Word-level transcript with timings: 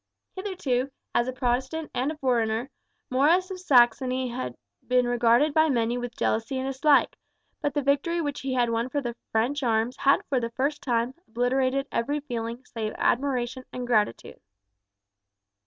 Hitherto, 0.35 0.89
as 1.13 1.27
a 1.27 1.31
Protestant 1.31 1.91
and 1.93 2.11
a 2.11 2.17
foreigner, 2.17 2.71
Maurice 3.11 3.51
of 3.51 3.59
Saxony 3.59 4.29
had 4.29 4.57
been 4.87 5.07
regarded 5.07 5.53
by 5.53 5.69
many 5.69 5.95
with 5.95 6.17
jealousy 6.17 6.57
and 6.57 6.65
dislike; 6.67 7.15
but 7.61 7.75
the 7.75 7.83
victory 7.83 8.19
which 8.19 8.41
he 8.41 8.55
had 8.55 8.71
won 8.71 8.89
for 8.89 8.99
the 8.99 9.15
French 9.31 9.61
arms 9.61 9.97
had 9.97 10.23
for 10.27 10.39
the 10.39 10.49
first 10.49 10.81
time 10.81 11.13
obliterated 11.27 11.85
every 11.91 12.19
feeling 12.21 12.65
save 12.65 12.95
admiration 12.97 13.63
and 13.71 13.85
gratitude. 13.85 14.39